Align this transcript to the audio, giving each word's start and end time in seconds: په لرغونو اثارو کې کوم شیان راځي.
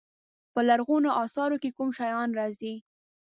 په 0.53 0.59
لرغونو 0.69 1.09
اثارو 1.23 1.57
کې 1.63 1.69
کوم 1.77 1.89
شیان 1.97 2.29
راځي. 2.39 2.75